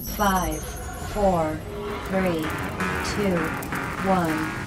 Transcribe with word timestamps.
5, 0.00 0.58
4, 1.14 1.50
3, 2.10 2.34
2, 2.34 3.40
1. 4.04 4.60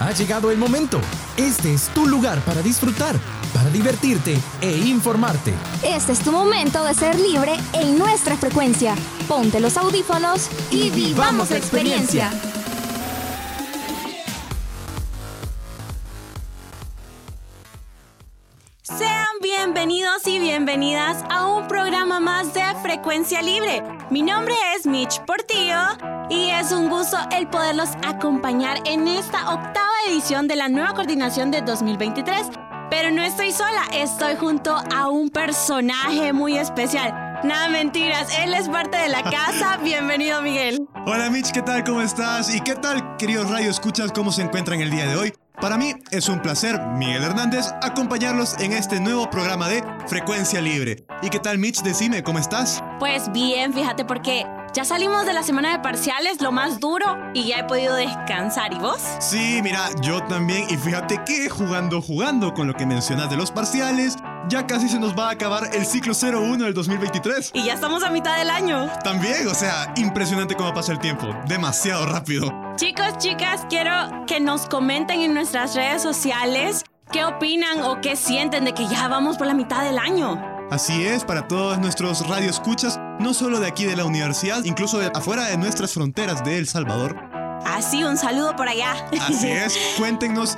Ha 0.00 0.12
llegado 0.12 0.50
el 0.50 0.58
momento. 0.58 1.00
Este 1.36 1.72
es 1.74 1.88
tu 1.88 2.06
lugar 2.06 2.38
para 2.40 2.62
disfrutar, 2.62 3.16
para 3.52 3.70
divertirte 3.70 4.38
e 4.60 4.76
informarte. 4.78 5.52
Este 5.82 6.12
es 6.12 6.20
tu 6.20 6.30
momento 6.30 6.84
de 6.84 6.94
ser 6.94 7.18
libre 7.18 7.56
en 7.72 7.98
nuestra 7.98 8.36
frecuencia. 8.36 8.94
Ponte 9.28 9.60
los 9.60 9.76
audífonos 9.76 10.48
y, 10.70 10.90
vivamos 10.90 11.50
la 11.50 11.56
experiencia. 11.56 12.30
Sean 18.82 19.26
bienvenidos 19.40 20.26
y 20.26 20.38
bienvenidas 20.38 21.24
a 21.30 21.46
un 21.46 21.66
programa 21.66 22.20
más 22.20 22.52
de 22.52 22.62
Frecuencia 23.04 23.42
Libre. 23.42 23.82
Mi 24.08 24.22
nombre 24.22 24.54
es 24.74 24.86
Mitch 24.86 25.20
Portillo 25.26 25.76
y 26.30 26.48
es 26.48 26.72
un 26.72 26.88
gusto 26.88 27.18
el 27.36 27.46
poderlos 27.48 27.90
acompañar 28.02 28.78
en 28.86 29.06
esta 29.06 29.52
octava 29.52 29.90
edición 30.08 30.48
de 30.48 30.56
la 30.56 30.70
nueva 30.70 30.94
coordinación 30.94 31.50
de 31.50 31.60
2023. 31.60 32.48
Pero 32.88 33.10
no 33.10 33.22
estoy 33.22 33.52
sola, 33.52 33.82
estoy 33.92 34.36
junto 34.36 34.74
a 34.74 35.10
un 35.10 35.28
personaje 35.28 36.32
muy 36.32 36.56
especial. 36.56 37.42
Nada 37.44 37.68
mentiras, 37.68 38.26
él 38.38 38.54
es 38.54 38.70
parte 38.70 38.96
de 38.96 39.10
la 39.10 39.22
casa. 39.22 39.76
Bienvenido, 39.84 40.40
Miguel. 40.40 40.88
Hola 41.04 41.28
Mitch, 41.28 41.52
¿qué 41.52 41.60
tal? 41.60 41.84
¿Cómo 41.84 42.00
estás? 42.00 42.54
¿Y 42.54 42.62
qué 42.62 42.74
tal, 42.74 43.18
queridos 43.18 43.50
radio 43.50 43.68
escuchas? 43.68 44.12
¿Cómo 44.12 44.32
se 44.32 44.40
encuentran 44.40 44.80
el 44.80 44.90
día 44.90 45.06
de 45.06 45.16
hoy? 45.16 45.34
Para 45.60 45.78
mí 45.78 45.94
es 46.10 46.28
un 46.28 46.42
placer, 46.42 46.80
Miguel 46.96 47.22
Hernández, 47.22 47.72
acompañarlos 47.80 48.56
en 48.58 48.72
este 48.72 48.98
nuevo 49.00 49.30
programa 49.30 49.68
de 49.68 49.84
Frecuencia 50.08 50.60
Libre. 50.60 51.06
¿Y 51.22 51.30
qué 51.30 51.38
tal, 51.38 51.58
Mitch? 51.58 51.80
Decime, 51.82 52.22
¿cómo 52.24 52.40
estás? 52.40 52.82
Pues 52.98 53.30
bien, 53.32 53.72
fíjate 53.72 54.04
porque 54.04 54.44
ya 54.74 54.84
salimos 54.84 55.24
de 55.24 55.32
la 55.32 55.44
semana 55.44 55.70
de 55.70 55.78
parciales, 55.78 56.40
lo 56.40 56.50
más 56.50 56.80
duro, 56.80 57.16
y 57.32 57.46
ya 57.46 57.60
he 57.60 57.64
podido 57.64 57.94
descansar. 57.94 58.74
¿Y 58.74 58.78
vos? 58.78 59.00
Sí, 59.20 59.60
mira, 59.62 59.88
yo 60.02 60.20
también. 60.24 60.66
Y 60.68 60.76
fíjate 60.76 61.22
que 61.24 61.48
jugando, 61.48 62.02
jugando 62.02 62.52
con 62.52 62.66
lo 62.66 62.74
que 62.74 62.84
mencionas 62.84 63.30
de 63.30 63.36
los 63.36 63.52
parciales, 63.52 64.16
ya 64.48 64.66
casi 64.66 64.88
se 64.88 64.98
nos 64.98 65.16
va 65.16 65.28
a 65.28 65.32
acabar 65.32 65.70
el 65.72 65.86
ciclo 65.86 66.12
01 66.14 66.64
del 66.64 66.74
2023. 66.74 67.52
Y 67.54 67.64
ya 67.64 67.74
estamos 67.74 68.02
a 68.02 68.10
mitad 68.10 68.36
del 68.38 68.50
año. 68.50 68.88
También, 69.02 69.46
o 69.48 69.54
sea, 69.54 69.92
impresionante 69.96 70.54
cómo 70.54 70.72
pasa 70.74 70.92
el 70.92 70.98
tiempo. 70.98 71.28
Demasiado 71.46 72.06
rápido. 72.06 72.52
Chicos, 72.76 73.18
chicas, 73.18 73.66
quiero 73.68 73.92
que 74.26 74.40
nos 74.40 74.66
comenten 74.66 75.20
en 75.20 75.34
nuestras 75.34 75.74
redes 75.74 76.02
sociales 76.02 76.84
qué 77.12 77.24
opinan 77.24 77.82
o 77.82 78.00
qué 78.00 78.16
sienten 78.16 78.64
de 78.64 78.74
que 78.74 78.86
ya 78.88 79.08
vamos 79.08 79.36
por 79.36 79.46
la 79.46 79.54
mitad 79.54 79.84
del 79.84 79.98
año. 79.98 80.42
Así 80.70 81.04
es, 81.04 81.24
para 81.24 81.46
todos 81.46 81.78
nuestros 81.78 82.26
radioescuchas, 82.26 82.98
no 83.20 83.34
solo 83.34 83.60
de 83.60 83.68
aquí 83.68 83.84
de 83.84 83.96
la 83.96 84.04
universidad, 84.04 84.64
incluso 84.64 84.98
de 84.98 85.10
afuera 85.14 85.44
de 85.46 85.56
nuestras 85.58 85.92
fronteras 85.92 86.42
de 86.42 86.58
El 86.58 86.66
Salvador. 86.66 87.16
Así, 87.66 88.02
un 88.02 88.16
saludo 88.16 88.56
por 88.56 88.68
allá. 88.68 88.94
Así 89.20 89.50
es, 89.50 89.78
cuéntenos 89.98 90.56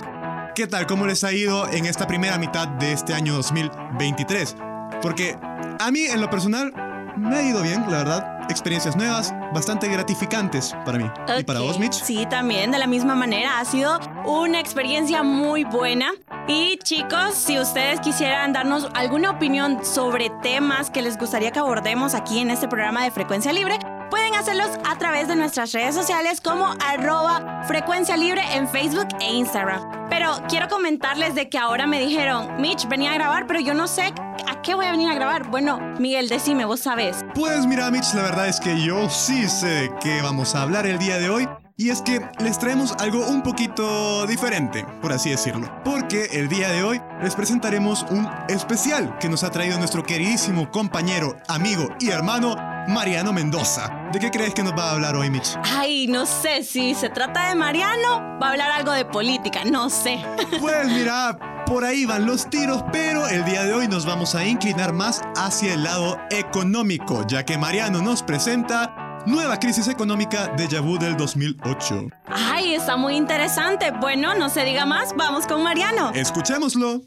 qué 0.57 0.67
tal, 0.67 0.87
cómo 0.87 1.07
les 1.07 1.23
ha 1.23 1.35
ido 1.35 1.69
en 1.71 1.85
esta 1.85 2.07
primera 2.07 2.39
mitad 2.39 2.67
de 2.67 2.93
este 2.93 3.12
año 3.12 3.35
2023. 3.35 4.57
Porque 5.03 5.37
a 5.79 5.91
mí, 5.91 6.07
en 6.07 6.19
lo 6.19 6.31
personal, 6.31 6.73
me 7.19 7.37
ha 7.37 7.43
ido 7.43 7.63
bien, 7.63 7.83
la 7.91 7.98
verdad. 7.98 8.41
Experiencias 8.48 8.97
nuevas, 8.97 9.35
bastante 9.53 9.87
gratificantes 9.87 10.75
para 10.87 10.97
mí. 10.97 11.11
¿Y 11.39 11.45
para 11.45 11.61
vos, 11.61 11.79
Mitch? 11.79 11.93
Sí, 11.93 12.25
también, 12.31 12.71
de 12.71 12.79
la 12.79 12.87
misma 12.87 13.15
manera. 13.15 13.61
Ha 13.61 13.67
sido 13.67 14.01
una 14.25 14.59
experiencia 14.59 15.23
muy 15.23 15.65
buena. 15.65 16.13
Y 16.48 16.79
chicos, 16.79 17.35
si 17.35 17.59
ustedes 17.59 18.01
quisieran 18.01 18.55
darnos 18.55 18.89
alguna 18.95 19.33
opinión 19.33 19.85
sobre 19.85 20.31
temas 20.43 20.89
que 20.89 21.03
les 21.03 21.19
gustaría 21.19 21.51
que 21.51 21.59
abordemos 21.59 22.15
aquí 22.15 22.39
en 22.39 22.51
este 22.51 22.67
programa 22.67 23.05
de 23.05 23.11
Frecuencia 23.11 23.53
Libre, 23.53 23.79
pueden 24.09 24.35
hacerlos 24.35 24.70
a 24.89 24.97
través 24.97 25.29
de 25.29 25.37
nuestras 25.37 25.73
redes 25.73 25.95
sociales 25.95 26.41
como 26.41 26.75
arroba 26.83 27.63
Frecuencia 27.67 28.17
Libre 28.17 28.41
en 28.55 28.67
Facebook 28.67 29.09
e 29.20 29.35
Instagram. 29.35 29.95
Pero 30.17 30.31
quiero 30.49 30.67
comentarles 30.69 31.35
de 31.35 31.51
que 31.51 31.59
ahora 31.59 31.87
me 31.87 32.01
dijeron, 32.01 32.59
Mitch, 32.59 32.89
venía 32.89 33.11
a 33.11 33.15
grabar, 33.17 33.47
pero 33.47 33.61
yo 33.61 33.75
no 33.75 33.87
sé 33.87 34.15
a 34.49 34.63
qué 34.63 34.75
voy 34.75 34.87
a 34.87 34.93
venir 34.93 35.11
a 35.11 35.15
grabar. 35.15 35.51
Bueno, 35.51 35.79
Miguel, 35.99 36.31
decime, 36.31 36.65
vos 36.65 36.81
sabes. 36.81 37.23
Pues 37.35 37.67
mira, 37.67 37.91
Mitch, 37.91 38.15
la 38.15 38.23
verdad 38.23 38.49
es 38.49 38.59
que 38.59 38.81
yo 38.81 39.11
sí 39.11 39.47
sé 39.47 39.67
de 39.67 39.91
qué 40.01 40.23
vamos 40.23 40.55
a 40.55 40.63
hablar 40.63 40.87
el 40.87 40.99
día 40.99 41.19
de 41.19 41.29
hoy. 41.29 41.47
Y 41.79 41.91
es 41.91 42.01
que 42.01 42.27
les 42.39 42.59
traemos 42.59 42.92
algo 43.01 43.27
un 43.27 43.42
poquito 43.42 44.27
diferente, 44.27 44.87
por 45.03 45.13
así 45.13 45.29
decirlo. 45.29 45.70
Porque 45.85 46.25
el 46.33 46.48
día 46.48 46.70
de 46.70 46.83
hoy 46.83 47.03
les 47.23 47.35
presentaremos 47.35 48.07
un 48.09 48.27
especial 48.48 49.19
que 49.19 49.29
nos 49.29 49.45
ha 49.45 49.51
traído 49.51 49.79
nuestro 49.79 50.03
queridísimo 50.03 50.70
compañero, 50.70 51.36
amigo 51.48 51.91
y 52.01 52.09
hermano, 52.09 52.57
Mariano 52.89 53.31
Mendoza. 53.35 53.91
¿De 54.11 54.19
qué 54.19 54.31
crees 54.31 54.55
que 54.55 54.63
nos 54.63 54.73
va 54.73 54.89
a 54.89 54.92
hablar 54.92 55.17
hoy, 55.17 55.29
Mitch? 55.29 55.59
Ay, 55.65 56.07
no 56.07 56.25
sé 56.25 56.63
si 56.63 56.95
se 56.95 57.11
trata 57.11 57.51
de 57.51 57.55
Mariano, 57.55 58.39
va 58.41 58.47
a 58.47 58.51
hablar 58.53 58.70
algo 58.70 58.92
de 58.92 59.05
política, 59.05 59.63
no 59.67 59.91
sé. 59.91 60.25
Pues 60.59 60.89
mira, 60.89 61.36
por 61.67 61.85
ahí 61.85 62.07
van 62.07 62.25
los 62.25 62.48
tiros, 62.48 62.85
pero 62.91 63.29
el 63.29 63.45
día 63.45 63.65
de 63.65 63.75
hoy 63.75 63.86
nos 63.86 64.07
vamos 64.07 64.35
a 64.35 64.47
inclinar 64.47 64.95
más 64.95 65.20
hacia 65.36 65.75
el 65.75 65.83
lado 65.83 66.19
económico, 66.31 67.27
ya 67.27 67.45
que 67.45 67.59
Mariano 67.59 68.01
nos 68.01 68.23
presenta 68.23 69.05
Nueva 69.27 69.59
crisis 69.59 69.89
económica 69.89 70.48
de 70.57 70.67
Vu 70.81 70.98
del 70.98 71.17
2008. 71.17 72.09
Ay, 72.29 72.75
está 72.75 72.97
muy 72.97 73.17
interesante. 73.17 73.91
Bueno, 73.91 74.35
no 74.35 74.48
se 74.48 74.64
diga 74.64 74.87
más, 74.87 75.14
vamos 75.17 75.47
con 75.47 75.63
Mariano. 75.63 76.13
Escuchémoslo. 76.14 77.03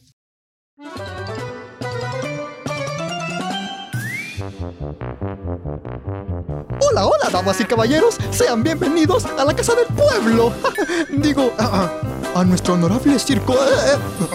Hola, 6.82 7.06
hola, 7.06 7.30
damas 7.32 7.60
y 7.62 7.66
caballeros, 7.66 8.18
sean 8.32 8.64
bienvenidos 8.64 9.26
a 9.26 9.46
la 9.46 9.56
Casa 9.56 9.74
del 9.76 9.86
Pueblo. 9.88 10.52
Digo, 11.10 11.52
a, 11.58 11.64
a- 11.66 12.40
a 12.40 12.44
nuestro 12.44 12.74
honorable 12.76 13.18
circo. 13.20 13.54
eh, 13.54 13.58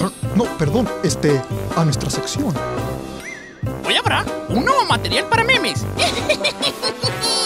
eh, 0.00 0.11
no, 0.37 0.44
perdón, 0.59 0.89
este, 1.03 1.41
a 1.77 1.84
nuestra 1.84 2.11
sección. 2.11 2.55
Hoy 3.87 3.97
habrá 3.97 4.25
un 4.49 4.65
nuevo 4.65 4.84
material 4.84 5.27
para 5.28 5.43
memes. 5.44 5.84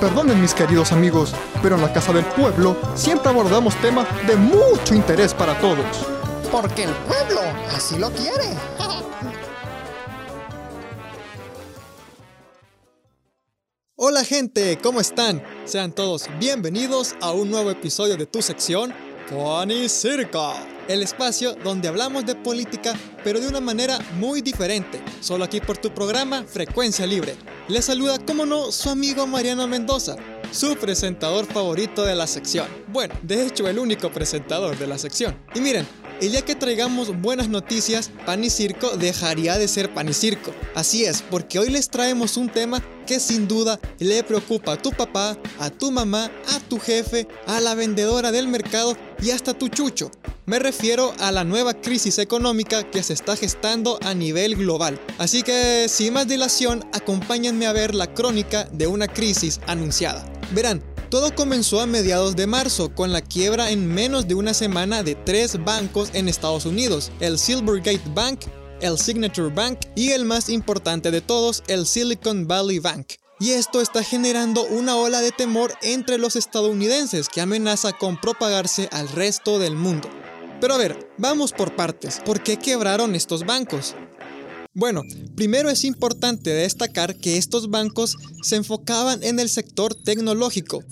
Perdonen 0.00 0.40
mis 0.40 0.54
queridos 0.54 0.92
amigos, 0.92 1.34
pero 1.60 1.74
en 1.74 1.82
la 1.82 1.92
Casa 1.92 2.12
del 2.12 2.24
Pueblo 2.24 2.76
siempre 2.94 3.30
abordamos 3.30 3.74
temas 3.80 4.06
de 4.28 4.36
mucho 4.36 4.94
interés 4.94 5.34
para 5.34 5.58
todos. 5.60 5.84
Porque 6.52 6.84
el 6.84 6.92
pueblo 6.92 7.40
así 7.74 7.98
lo 7.98 8.08
quiere. 8.12 8.44
Hola 13.96 14.22
gente, 14.22 14.78
¿cómo 14.80 15.00
están? 15.00 15.42
Sean 15.64 15.90
todos 15.90 16.28
bienvenidos 16.38 17.16
a 17.20 17.32
un 17.32 17.50
nuevo 17.50 17.72
episodio 17.72 18.16
de 18.16 18.26
tu 18.26 18.40
sección 18.40 18.94
Funny 19.26 19.88
Circle, 19.88 20.77
el 20.88 21.02
espacio 21.02 21.54
donde 21.62 21.88
hablamos 21.88 22.26
de 22.26 22.34
política 22.34 22.94
pero 23.22 23.40
de 23.40 23.48
una 23.48 23.60
manera 23.60 23.98
muy 24.14 24.40
diferente, 24.40 25.02
solo 25.20 25.44
aquí 25.44 25.60
por 25.60 25.76
tu 25.76 25.92
programa 25.92 26.44
Frecuencia 26.44 27.06
Libre. 27.06 27.36
Les 27.68 27.84
saluda, 27.84 28.18
como 28.18 28.46
no, 28.46 28.72
su 28.72 28.88
amigo 28.88 29.26
Mariano 29.26 29.66
Mendoza, 29.66 30.16
su 30.50 30.76
presentador 30.76 31.46
favorito 31.46 32.04
de 32.04 32.14
la 32.14 32.26
sección. 32.26 32.66
Bueno, 32.88 33.14
de 33.22 33.46
hecho 33.46 33.68
el 33.68 33.78
único 33.78 34.10
presentador 34.10 34.78
de 34.78 34.86
la 34.86 34.98
sección. 34.98 35.36
Y 35.54 35.60
miren, 35.60 35.86
el 36.20 36.32
día 36.32 36.42
que 36.42 36.54
traigamos 36.54 37.20
buenas 37.20 37.48
noticias, 37.48 38.10
Pan 38.24 38.42
y 38.42 38.50
Circo 38.50 38.96
dejaría 38.96 39.58
de 39.58 39.68
ser 39.68 39.92
Pan 39.92 40.08
y 40.08 40.14
Circo. 40.14 40.52
Así 40.74 41.04
es, 41.04 41.22
porque 41.22 41.58
hoy 41.58 41.70
les 41.70 41.90
traemos 41.90 42.36
un 42.36 42.48
tema 42.48 42.82
que 43.06 43.20
sin 43.20 43.46
duda 43.46 43.78
le 43.98 44.22
preocupa 44.24 44.72
a 44.72 44.82
tu 44.82 44.90
papá, 44.90 45.36
a 45.58 45.70
tu 45.70 45.90
mamá, 45.90 46.30
a 46.54 46.60
tu 46.68 46.78
jefe, 46.78 47.28
a 47.46 47.60
la 47.60 47.74
vendedora 47.74 48.32
del 48.32 48.48
mercado 48.48 48.96
y 49.22 49.30
hasta 49.30 49.50
a 49.52 49.58
tu 49.58 49.68
chucho. 49.68 50.10
Me 50.48 50.58
refiero 50.58 51.12
a 51.18 51.30
la 51.30 51.44
nueva 51.44 51.74
crisis 51.74 52.16
económica 52.16 52.90
que 52.90 53.02
se 53.02 53.12
está 53.12 53.36
gestando 53.36 53.98
a 54.02 54.14
nivel 54.14 54.56
global. 54.56 54.98
Así 55.18 55.42
que, 55.42 55.90
sin 55.90 56.14
más 56.14 56.26
dilación, 56.26 56.88
acompáñenme 56.94 57.66
a 57.66 57.74
ver 57.74 57.94
la 57.94 58.14
crónica 58.14 58.64
de 58.72 58.86
una 58.86 59.08
crisis 59.08 59.60
anunciada. 59.66 60.24
Verán, 60.52 60.82
todo 61.10 61.34
comenzó 61.34 61.82
a 61.82 61.86
mediados 61.86 62.34
de 62.34 62.46
marzo 62.46 62.94
con 62.94 63.12
la 63.12 63.20
quiebra 63.20 63.70
en 63.70 63.86
menos 63.86 64.26
de 64.26 64.36
una 64.36 64.54
semana 64.54 65.02
de 65.02 65.16
tres 65.16 65.62
bancos 65.62 66.08
en 66.14 66.30
Estados 66.30 66.64
Unidos, 66.64 67.12
el 67.20 67.38
Silvergate 67.38 68.10
Bank, 68.14 68.40
el 68.80 68.98
Signature 68.98 69.54
Bank 69.54 69.80
y 69.96 70.12
el 70.12 70.24
más 70.24 70.48
importante 70.48 71.10
de 71.10 71.20
todos, 71.20 71.62
el 71.66 71.86
Silicon 71.86 72.48
Valley 72.48 72.78
Bank. 72.78 73.06
Y 73.38 73.50
esto 73.50 73.82
está 73.82 74.02
generando 74.02 74.64
una 74.64 74.96
ola 74.96 75.20
de 75.20 75.30
temor 75.30 75.74
entre 75.82 76.16
los 76.16 76.36
estadounidenses 76.36 77.28
que 77.28 77.42
amenaza 77.42 77.92
con 77.92 78.18
propagarse 78.18 78.88
al 78.92 79.10
resto 79.10 79.58
del 79.58 79.76
mundo. 79.76 80.08
Pero 80.60 80.74
a 80.74 80.78
ver, 80.78 81.10
vamos 81.18 81.52
por 81.52 81.76
partes. 81.76 82.20
¿Por 82.24 82.42
qué 82.42 82.56
quebraron 82.56 83.14
estos 83.14 83.46
bancos? 83.46 83.94
Bueno, 84.74 85.02
primero 85.34 85.70
es 85.70 85.84
importante 85.84 86.50
destacar 86.50 87.16
que 87.16 87.36
estos 87.36 87.70
bancos 87.70 88.16
se 88.42 88.56
enfocaban 88.56 89.22
en 89.22 89.40
el 89.40 89.48
sector 89.48 89.94
tecnológico. 89.94 90.82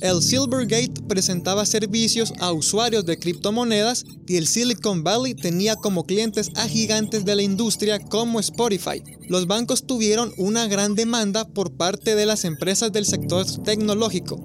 El 0.00 0.22
Silvergate 0.22 1.02
presentaba 1.08 1.64
servicios 1.64 2.34
a 2.38 2.52
usuarios 2.52 3.06
de 3.06 3.18
criptomonedas 3.18 4.04
y 4.26 4.36
el 4.36 4.46
Silicon 4.46 5.02
Valley 5.02 5.34
tenía 5.34 5.74
como 5.76 6.04
clientes 6.04 6.50
a 6.54 6.68
gigantes 6.68 7.24
de 7.24 7.34
la 7.34 7.42
industria 7.42 7.98
como 7.98 8.38
Spotify. 8.40 9.02
Los 9.28 9.46
bancos 9.46 9.86
tuvieron 9.86 10.32
una 10.36 10.66
gran 10.68 10.94
demanda 10.94 11.46
por 11.46 11.72
parte 11.72 12.14
de 12.14 12.26
las 12.26 12.44
empresas 12.44 12.92
del 12.92 13.06
sector 13.06 13.46
tecnológico. 13.64 14.38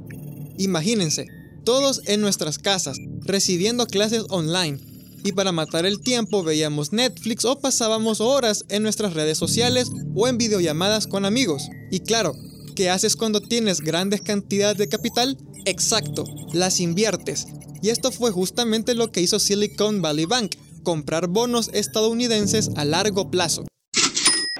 Imagínense, 0.58 1.28
todos 1.63 2.02
en 2.06 2.22
nuestras 2.22 2.60
casas, 2.60 2.98
recibiendo 3.22 3.86
clases 3.88 4.24
online, 4.30 4.80
y 5.24 5.34
para 5.34 5.52
matar 5.52 5.86
el 5.86 6.02
tiempo 6.02 6.44
veíamos 6.44 6.94
Netflix 6.94 7.46
o 7.46 7.60
pasábamos 7.60 8.22
horas 8.22 8.66
en 8.69 8.84
nuestras 8.84 9.13
redes 9.13 9.38
sociales 9.38 9.90
o 10.16 10.28
en 10.28 10.38
videollamadas 10.38 11.08
con 11.08 11.25
amigos. 11.25 11.69
Y 11.92 12.00
claro, 12.00 12.34
¿qué 12.75 12.90
haces 12.90 13.16
cuando 13.16 13.42
tienes 13.42 13.81
grandes 13.81 14.22
cantidades 14.22 14.78
de 14.78 14.90
capital? 14.90 15.38
Exacto, 15.66 16.25
las 16.54 16.80
inviertes. 16.80 17.46
Y 17.84 17.90
esto 17.90 18.12
fue 18.12 18.31
justamente 18.31 18.96
lo 18.96 19.12
que 19.12 19.22
hizo 19.22 19.40
Silicon 19.40 20.02
Valley 20.02 20.25
Bank, 20.25 20.56
comprar 20.84 21.28
bonos 21.28 21.69
estadounidenses 21.74 22.72
a 22.75 22.86
largo 22.86 23.30
plazo. 23.30 23.66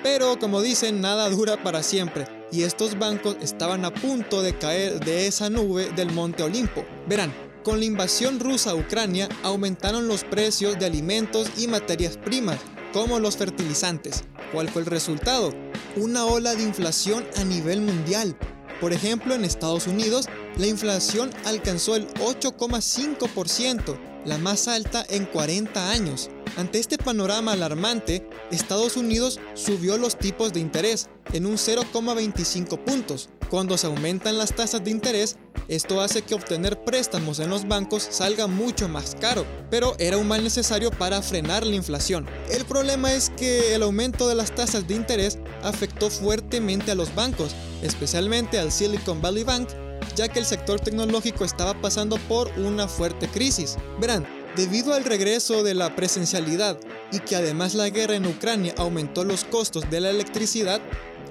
Pero 0.04 0.40
como 0.40 0.62
dicen, 0.62 1.02
nada 1.02 1.30
dura 1.30 1.64
para 1.64 1.84
siempre, 1.84 2.26
y 2.52 2.64
estos 2.64 3.00
bancos 3.00 3.38
estaban 3.42 3.86
a 3.86 3.94
punto 3.94 4.42
de 4.42 4.58
caer 4.58 5.00
de 5.00 5.28
esa 5.28 5.50
nube 5.50 5.92
del 5.96 6.12
Monte 6.12 6.44
Olimpo. 6.44 6.86
Verán, 7.08 7.34
con 7.64 7.80
la 7.80 7.86
invasión 7.86 8.40
rusa 8.40 8.72
a 8.72 8.76
Ucrania 8.76 9.30
aumentaron 9.44 10.08
los 10.08 10.24
precios 10.24 10.80
de 10.80 10.86
alimentos 10.86 11.50
y 11.58 11.68
materias 11.68 12.18
primas, 12.18 12.58
como 12.92 13.20
los 13.20 13.38
fertilizantes. 13.38 14.24
¿Cuál 14.52 14.70
fue 14.70 14.82
el 14.82 14.88
resultado? 14.88 15.54
Una 15.96 16.26
ola 16.26 16.56
de 16.56 16.64
inflación 16.64 17.24
a 17.38 17.44
nivel 17.44 17.82
mundial. 17.82 18.36
Por 18.82 18.94
ejemplo, 18.94 19.36
en 19.36 19.46
Estados 19.46 19.86
Unidos, 19.86 20.26
la 20.58 20.68
inflación 20.68 21.30
alcanzó 21.46 21.96
el 21.96 22.08
8,5%, 22.16 23.98
la 24.26 24.38
más 24.40 24.68
alta 24.68 25.06
en 25.08 25.26
40 25.26 25.92
años. 25.92 26.30
Ante 26.58 26.80
este 26.80 26.98
panorama 26.98 27.54
alarmante, 27.54 28.28
Estados 28.52 28.98
Unidos 28.98 29.40
subió 29.54 29.98
los 29.98 30.18
tipos 30.18 30.52
de 30.52 30.60
interés 30.60 31.10
en 31.32 31.46
un 31.46 31.56
0,25 31.56 32.84
puntos. 32.84 33.30
Cuando 33.50 33.78
se 33.78 33.88
aumentan 33.88 34.38
las 34.38 34.54
tasas 34.54 34.84
de 34.84 34.92
interés, 34.92 35.38
esto 35.68 36.02
hace 36.02 36.22
que 36.22 36.36
obtener 36.36 36.84
préstamos 36.84 37.40
en 37.40 37.50
los 37.50 37.68
bancos 37.68 38.08
salga 38.10 38.48
mucho 38.48 38.90
más 38.90 39.16
caro, 39.20 39.46
pero 39.70 39.96
era 40.00 40.18
un 40.18 40.28
mal 40.28 40.44
necesario 40.44 40.92
para 40.92 41.22
frenar 41.22 41.66
la 41.66 41.76
inflación. 41.76 42.28
El 42.50 42.66
problema 42.66 43.14
es 43.14 43.30
que 43.30 43.74
el 43.74 43.84
aumento 43.84 44.28
de 44.28 44.36
las 44.36 44.54
tasas 44.54 44.88
de 44.88 44.96
interés 44.96 45.40
afectó 45.64 46.10
fuertemente 46.10 46.92
a 46.92 46.96
los 46.96 47.16
bancos, 47.16 47.56
especialmente 47.82 48.60
al 48.60 48.72
Silicon 48.72 49.22
Valley 49.22 49.44
Bank, 49.44 49.70
ya 50.16 50.28
que 50.28 50.40
el 50.40 50.46
sector 50.46 50.80
tecnológico 50.80 51.46
estaba 51.46 51.80
pasando 51.80 52.18
por 52.28 52.50
una 52.58 52.88
fuerte 52.88 53.28
crisis. 53.28 53.78
Verán, 54.00 54.26
Debido 54.56 54.94
al 54.94 55.06
regreso 55.06 55.64
de 55.64 55.74
la 55.74 55.96
presencialidad 55.96 56.78
y 57.14 57.20
que 57.20 57.38
además 57.38 57.74
la 57.74 57.90
guerra 57.90 58.16
en 58.16 58.26
Ucrania 58.26 58.74
aumentó 58.78 59.24
los 59.24 59.46
costos 59.46 59.90
de 59.90 60.02
la 60.02 60.10
electricidad, 60.10 60.82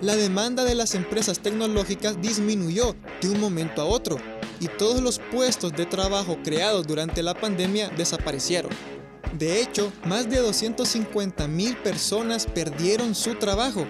la 0.01 0.17
demanda 0.17 0.65
de 0.65 0.75
las 0.75 0.95
empresas 0.95 1.41
tecnológicas 1.41 2.23
disminuyó 2.23 2.97
de 3.21 3.29
un 3.29 3.39
momento 3.39 3.83
a 3.83 3.85
otro 3.85 4.17
y 4.59 4.69
todos 4.69 5.03
los 5.03 5.19
puestos 5.31 5.73
de 5.73 5.85
trabajo 5.85 6.39
creados 6.43 6.87
durante 6.87 7.23
la 7.23 7.35
pandemia 7.35 7.91
desaparecieron. 7.91 8.73
De 9.39 9.61
hecho, 9.61 9.93
más 10.07 10.29
de 10.31 10.39
250 10.39 11.47
mil 11.47 11.77
personas 11.77 12.47
perdieron 12.47 13.15
su 13.15 13.35
trabajo. 13.35 13.87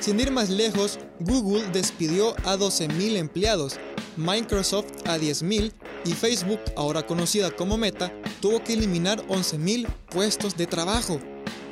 Sin 0.00 0.18
ir 0.18 0.32
más 0.32 0.50
lejos, 0.50 0.98
Google 1.20 1.68
despidió 1.72 2.34
a 2.44 2.56
12 2.56 2.88
mil 2.88 3.16
empleados, 3.16 3.76
Microsoft 4.16 4.90
a 5.06 5.18
10 5.18 5.44
mil 5.44 5.72
y 6.04 6.12
Facebook, 6.12 6.60
ahora 6.76 7.06
conocida 7.06 7.52
como 7.52 7.78
Meta, 7.78 8.12
tuvo 8.42 8.62
que 8.62 8.74
eliminar 8.74 9.24
11.000 9.28 9.86
puestos 10.10 10.56
de 10.56 10.66
trabajo. 10.66 11.20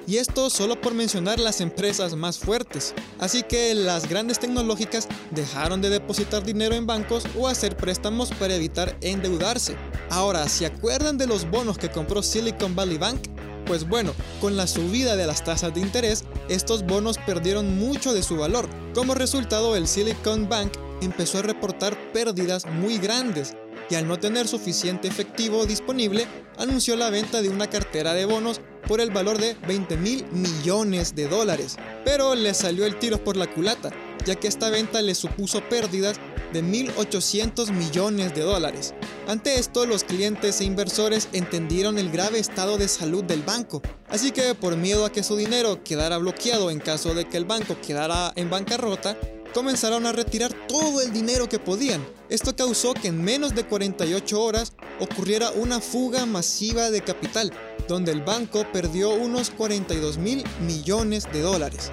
Y 0.06 0.16
esto 0.16 0.48
solo 0.50 0.80
por 0.80 0.94
mencionar 0.94 1.38
las 1.38 1.60
empresas 1.60 2.14
más 2.14 2.38
fuertes. 2.38 2.94
Así 3.18 3.42
que 3.42 3.74
las 3.74 4.08
grandes 4.08 4.38
tecnológicas 4.38 5.08
dejaron 5.30 5.82
de 5.82 5.90
depositar 5.90 6.44
dinero 6.44 6.74
en 6.74 6.86
bancos 6.86 7.24
o 7.36 7.48
hacer 7.48 7.76
préstamos 7.76 8.30
para 8.30 8.54
evitar 8.54 8.96
endeudarse. 9.02 9.76
Ahora, 10.08 10.48
¿se 10.48 10.64
acuerdan 10.64 11.18
de 11.18 11.26
los 11.26 11.48
bonos 11.50 11.76
que 11.76 11.90
compró 11.90 12.22
Silicon 12.22 12.74
Valley 12.74 12.98
Bank? 12.98 13.20
Pues 13.66 13.86
bueno, 13.88 14.12
con 14.40 14.56
la 14.56 14.66
subida 14.66 15.16
de 15.16 15.26
las 15.26 15.44
tasas 15.44 15.74
de 15.74 15.80
interés, 15.80 16.24
estos 16.48 16.84
bonos 16.84 17.18
perdieron 17.18 17.78
mucho 17.78 18.12
de 18.12 18.22
su 18.22 18.36
valor. 18.36 18.68
Como 18.94 19.14
resultado, 19.14 19.76
el 19.76 19.86
Silicon 19.86 20.48
Bank 20.48 20.72
empezó 21.02 21.38
a 21.38 21.42
reportar 21.42 21.96
pérdidas 22.12 22.66
muy 22.66 22.98
grandes 22.98 23.54
y 23.90 23.96
al 23.96 24.06
no 24.06 24.18
tener 24.18 24.46
suficiente 24.46 25.08
efectivo 25.08 25.66
disponible, 25.66 26.26
anunció 26.56 26.96
la 26.96 27.10
venta 27.10 27.42
de 27.42 27.48
una 27.48 27.68
cartera 27.68 28.14
de 28.14 28.24
bonos 28.24 28.60
por 28.86 29.00
el 29.00 29.10
valor 29.10 29.38
de 29.38 29.54
20 29.66 29.96
mil 29.96 30.24
millones 30.32 31.14
de 31.14 31.28
dólares. 31.28 31.76
Pero 32.04 32.34
le 32.34 32.54
salió 32.54 32.86
el 32.86 32.98
tiro 32.98 33.22
por 33.22 33.36
la 33.36 33.52
culata, 33.52 33.90
ya 34.24 34.36
que 34.36 34.48
esta 34.48 34.70
venta 34.70 35.02
le 35.02 35.14
supuso 35.14 35.60
pérdidas 35.68 36.18
de 36.52 36.62
1.800 36.62 37.70
millones 37.72 38.34
de 38.34 38.42
dólares. 38.42 38.94
Ante 39.28 39.58
esto, 39.58 39.86
los 39.86 40.04
clientes 40.04 40.60
e 40.60 40.64
inversores 40.64 41.28
entendieron 41.32 41.98
el 41.98 42.10
grave 42.10 42.38
estado 42.38 42.78
de 42.78 42.88
salud 42.88 43.22
del 43.24 43.42
banco, 43.42 43.82
así 44.08 44.32
que 44.32 44.54
por 44.54 44.76
miedo 44.76 45.04
a 45.04 45.12
que 45.12 45.22
su 45.22 45.36
dinero 45.36 45.84
quedara 45.84 46.18
bloqueado 46.18 46.70
en 46.70 46.80
caso 46.80 47.14
de 47.14 47.26
que 47.26 47.36
el 47.36 47.44
banco 47.44 47.76
quedara 47.80 48.32
en 48.34 48.50
bancarrota, 48.50 49.16
comenzaron 49.52 50.06
a 50.06 50.12
retirar 50.12 50.52
todo 50.68 51.00
el 51.00 51.12
dinero 51.12 51.48
que 51.48 51.58
podían. 51.58 52.06
Esto 52.28 52.54
causó 52.54 52.94
que 52.94 53.08
en 53.08 53.22
menos 53.22 53.54
de 53.54 53.64
48 53.64 54.42
horas 54.42 54.72
ocurriera 55.00 55.50
una 55.50 55.80
fuga 55.80 56.26
masiva 56.26 56.90
de 56.90 57.02
capital, 57.02 57.52
donde 57.88 58.12
el 58.12 58.22
banco 58.22 58.64
perdió 58.72 59.10
unos 59.10 59.50
42 59.50 60.18
mil 60.18 60.44
millones 60.60 61.26
de 61.32 61.40
dólares. 61.40 61.90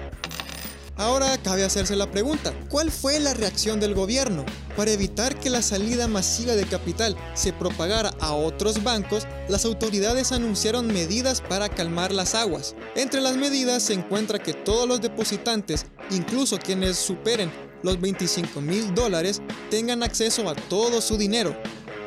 Ahora 0.98 1.38
cabe 1.38 1.62
hacerse 1.62 1.94
la 1.94 2.10
pregunta, 2.10 2.52
¿cuál 2.68 2.90
fue 2.90 3.20
la 3.20 3.32
reacción 3.32 3.78
del 3.78 3.94
gobierno? 3.94 4.44
Para 4.76 4.90
evitar 4.90 5.38
que 5.38 5.48
la 5.48 5.62
salida 5.62 6.08
masiva 6.08 6.56
de 6.56 6.66
capital 6.66 7.16
se 7.34 7.52
propagara 7.52 8.10
a 8.18 8.32
otros 8.32 8.82
bancos, 8.82 9.24
las 9.48 9.64
autoridades 9.64 10.32
anunciaron 10.32 10.88
medidas 10.88 11.40
para 11.40 11.68
calmar 11.68 12.10
las 12.10 12.34
aguas. 12.34 12.74
Entre 12.96 13.20
las 13.20 13.36
medidas 13.36 13.84
se 13.84 13.92
encuentra 13.92 14.40
que 14.40 14.54
todos 14.54 14.88
los 14.88 15.00
depositantes, 15.00 15.86
incluso 16.10 16.58
quienes 16.58 16.96
superen 16.96 17.52
los 17.84 18.00
25 18.00 18.60
mil 18.60 18.92
dólares, 18.92 19.40
tengan 19.70 20.02
acceso 20.02 20.48
a 20.48 20.56
todo 20.56 21.00
su 21.00 21.16
dinero. 21.16 21.56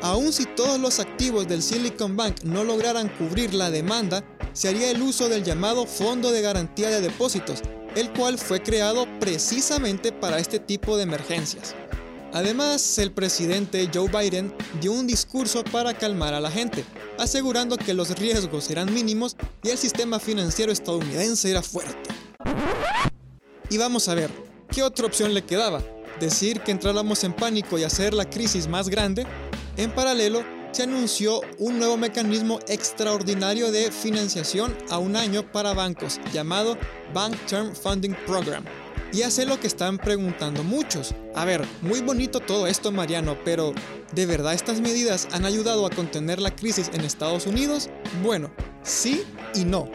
Aun 0.02 0.34
si 0.34 0.44
todos 0.44 0.78
los 0.78 1.00
activos 1.00 1.48
del 1.48 1.62
Silicon 1.62 2.14
Bank 2.14 2.42
no 2.42 2.62
lograran 2.62 3.08
cubrir 3.08 3.54
la 3.54 3.70
demanda, 3.70 4.22
se 4.52 4.68
haría 4.68 4.90
el 4.90 5.00
uso 5.00 5.30
del 5.30 5.44
llamado 5.44 5.86
Fondo 5.86 6.30
de 6.30 6.42
Garantía 6.42 6.90
de 6.90 7.00
Depósitos, 7.00 7.62
el 7.94 8.10
cual 8.12 8.38
fue 8.38 8.62
creado 8.62 9.06
precisamente 9.20 10.12
para 10.12 10.38
este 10.38 10.58
tipo 10.58 10.96
de 10.96 11.02
emergencias. 11.04 11.74
Además, 12.34 12.98
el 12.98 13.12
presidente 13.12 13.90
Joe 13.92 14.08
Biden 14.08 14.54
dio 14.80 14.92
un 14.92 15.06
discurso 15.06 15.62
para 15.64 15.92
calmar 15.92 16.32
a 16.32 16.40
la 16.40 16.50
gente, 16.50 16.84
asegurando 17.18 17.76
que 17.76 17.92
los 17.92 18.18
riesgos 18.18 18.70
eran 18.70 18.92
mínimos 18.92 19.36
y 19.62 19.68
el 19.68 19.76
sistema 19.76 20.18
financiero 20.18 20.72
estadounidense 20.72 21.50
era 21.50 21.62
fuerte. 21.62 22.10
Y 23.68 23.76
vamos 23.76 24.08
a 24.08 24.14
ver, 24.14 24.30
¿qué 24.70 24.82
otra 24.82 25.06
opción 25.06 25.34
le 25.34 25.42
quedaba? 25.42 25.82
¿Decir 26.20 26.60
que 26.60 26.70
entráramos 26.70 27.22
en 27.24 27.34
pánico 27.34 27.78
y 27.78 27.84
hacer 27.84 28.14
la 28.14 28.28
crisis 28.28 28.66
más 28.66 28.88
grande? 28.88 29.26
En 29.76 29.90
paralelo, 29.90 30.42
se 30.72 30.84
anunció 30.84 31.42
un 31.58 31.78
nuevo 31.78 31.98
mecanismo 31.98 32.58
extraordinario 32.66 33.70
de 33.70 33.92
financiación 33.92 34.74
a 34.88 34.96
un 34.96 35.16
año 35.16 35.50
para 35.52 35.74
bancos 35.74 36.18
llamado 36.32 36.78
Bank 37.12 37.36
Term 37.46 37.74
Funding 37.74 38.14
Program. 38.26 38.64
Y 39.12 39.20
hace 39.20 39.44
lo 39.44 39.60
que 39.60 39.66
están 39.66 39.98
preguntando 39.98 40.64
muchos. 40.64 41.14
A 41.34 41.44
ver, 41.44 41.62
muy 41.82 42.00
bonito 42.00 42.40
todo 42.40 42.66
esto 42.66 42.90
Mariano, 42.90 43.36
pero 43.44 43.74
¿de 44.14 44.24
verdad 44.24 44.54
estas 44.54 44.80
medidas 44.80 45.28
han 45.32 45.44
ayudado 45.44 45.84
a 45.84 45.90
contener 45.90 46.40
la 46.40 46.56
crisis 46.56 46.90
en 46.94 47.02
Estados 47.02 47.46
Unidos? 47.46 47.90
Bueno, 48.22 48.50
sí 48.82 49.24
y 49.54 49.66
no. 49.66 49.90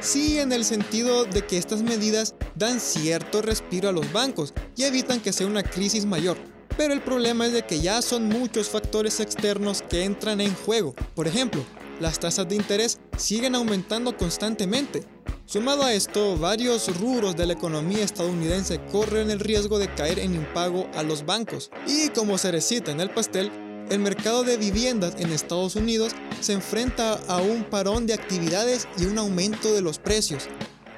Sí 0.00 0.40
en 0.40 0.50
el 0.50 0.64
sentido 0.64 1.24
de 1.24 1.46
que 1.46 1.56
estas 1.56 1.82
medidas 1.82 2.34
dan 2.56 2.80
cierto 2.80 3.42
respiro 3.42 3.88
a 3.88 3.92
los 3.92 4.12
bancos 4.12 4.52
y 4.74 4.82
evitan 4.82 5.20
que 5.20 5.32
sea 5.32 5.46
una 5.46 5.62
crisis 5.62 6.04
mayor 6.04 6.36
pero 6.76 6.92
el 6.92 7.00
problema 7.00 7.46
es 7.46 7.52
de 7.52 7.62
que 7.62 7.80
ya 7.80 8.02
son 8.02 8.28
muchos 8.28 8.68
factores 8.68 9.20
externos 9.20 9.82
que 9.82 10.04
entran 10.04 10.40
en 10.40 10.54
juego. 10.54 10.94
Por 11.14 11.26
ejemplo, 11.26 11.64
las 12.00 12.20
tasas 12.20 12.48
de 12.48 12.56
interés 12.56 12.98
siguen 13.16 13.54
aumentando 13.54 14.16
constantemente. 14.16 15.04
Sumado 15.46 15.84
a 15.84 15.92
esto, 15.92 16.36
varios 16.36 16.98
rubros 16.98 17.36
de 17.36 17.46
la 17.46 17.52
economía 17.52 18.04
estadounidense 18.04 18.80
corren 18.90 19.30
el 19.30 19.40
riesgo 19.40 19.78
de 19.78 19.92
caer 19.94 20.18
en 20.18 20.34
impago 20.34 20.88
a 20.94 21.02
los 21.02 21.24
bancos. 21.24 21.70
Y 21.86 22.08
como 22.08 22.36
se 22.36 22.50
recita 22.50 22.90
en 22.90 23.00
el 23.00 23.10
pastel, 23.10 23.50
el 23.88 24.00
mercado 24.00 24.42
de 24.42 24.56
viviendas 24.56 25.14
en 25.18 25.30
Estados 25.30 25.76
Unidos 25.76 26.12
se 26.40 26.52
enfrenta 26.52 27.14
a 27.28 27.36
un 27.40 27.62
parón 27.62 28.06
de 28.06 28.14
actividades 28.14 28.88
y 28.98 29.04
un 29.04 29.18
aumento 29.18 29.72
de 29.72 29.82
los 29.82 29.98
precios. 29.98 30.48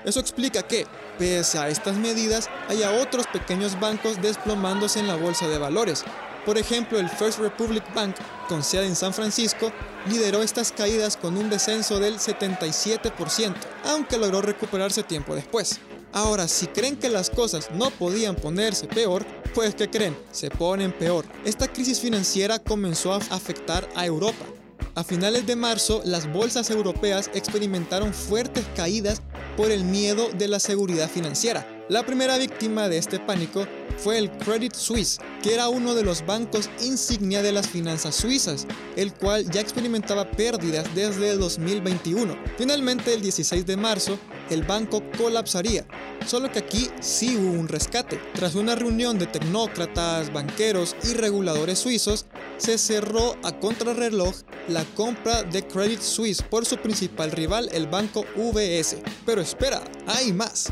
Eso 0.05 0.21
explica 0.21 0.63
que, 0.63 0.87
pese 1.19 1.59
a 1.59 1.69
estas 1.69 1.97
medidas, 1.97 2.49
haya 2.69 2.93
otros 2.93 3.27
pequeños 3.27 3.79
bancos 3.81 4.21
desplomándose 4.21 5.01
en 5.01 5.07
la 5.07 5.17
bolsa 5.17 5.49
de 5.49 5.59
valores. 5.59 6.05
Por 6.47 6.57
ejemplo, 6.57 6.99
el 6.99 7.11
First 7.11 7.41
Republic 7.41 7.85
Bank, 7.95 8.17
con 8.49 8.63
sede 8.63 8.87
en 8.87 8.97
San 8.97 9.13
Francisco, 9.13 9.71
lideró 10.09 10.43
estas 10.43 10.73
caídas 10.73 11.17
con 11.17 11.37
un 11.37 11.51
descenso 11.51 11.99
del 11.99 12.19
77%, 12.19 13.55
aunque 13.85 14.17
logró 14.17 14.41
recuperarse 14.41 15.03
tiempo 15.03 15.35
después. 15.35 15.81
Ahora, 16.13 16.49
si 16.49 16.67
creen 16.69 16.97
que 16.97 17.11
las 17.11 17.29
cosas 17.29 17.71
no 17.73 17.91
podían 17.91 18.35
ponerse 18.35 18.87
peor, 18.87 19.27
pues 19.55 19.75
¿qué 19.75 19.91
creen? 19.91 20.17
Se 20.31 20.49
ponen 20.49 20.93
peor. 20.93 21.27
Esta 21.45 21.69
crisis 21.69 22.01
financiera 22.01 22.59
comenzó 22.59 23.13
a 23.13 23.19
afectar 23.19 23.87
a 23.95 24.07
Europa. 24.07 24.47
A 24.95 25.05
finales 25.05 25.47
de 25.47 25.55
marzo, 25.55 26.01
las 26.05 26.33
bolsas 26.33 26.71
europeas 26.71 27.31
experimentaron 27.35 28.15
fuertes 28.15 28.65
caídas 28.75 29.23
por 29.59 29.73
el 29.73 29.83
miedo 29.83 30.31
de 30.39 30.47
la 30.47 30.61
seguridad 30.61 31.11
financiera. 31.11 31.67
La 31.89 32.07
primera 32.07 32.39
víctima 32.39 32.89
de 32.89 32.97
este 32.97 33.19
pánico 33.19 33.67
fue 33.97 34.17
el 34.17 34.31
Credit 34.31 34.73
Suisse, 34.73 35.19
que 35.43 35.53
era 35.53 35.69
uno 35.69 35.97
de 35.97 36.05
los 36.05 36.25
bancos 36.25 36.71
insignia 36.81 37.43
de 37.43 37.51
las 37.51 37.67
finanzas 37.67 38.15
suizas, 38.15 38.69
el 38.95 39.13
cual 39.13 39.51
ya 39.51 39.61
experimentaba 39.61 40.31
pérdidas 40.31 40.87
desde 40.95 41.31
el 41.31 41.41
2021. 41.41 42.39
Finalmente, 42.57 43.13
el 43.13 43.21
16 43.21 43.67
de 43.67 43.77
marzo, 43.77 44.17
el 44.49 44.63
banco 44.63 45.03
colapsaría, 45.19 45.85
solo 46.25 46.53
que 46.53 46.61
aquí 46.61 46.89
sí 47.01 47.37
hubo 47.37 47.59
un 47.59 47.67
rescate. 47.67 48.21
Tras 48.35 48.55
una 48.55 48.77
reunión 48.77 49.19
de 49.19 49.27
tecnócratas, 49.27 50.33
banqueros 50.33 50.95
y 51.03 51.15
reguladores 51.15 51.81
suizos, 51.81 52.27
se 52.59 52.77
cerró 52.77 53.37
a 53.43 53.59
contrarreloj 53.59 54.35
la 54.69 54.85
compra 54.95 55.43
de 55.45 55.67
Credit 55.67 56.01
Suisse 56.01 56.43
por 56.43 56.67
su 56.67 56.77
principal 56.77 57.31
rival, 57.31 57.71
el 57.73 57.87
banco 57.87 58.25
UBS. 58.37 58.97
Pero 59.25 59.41
espera, 59.41 59.83
hay 60.07 60.33
más. 60.33 60.71